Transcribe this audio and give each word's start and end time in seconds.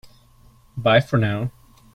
Bye 0.75 0.99
for 0.99 1.19
now! 1.19 1.51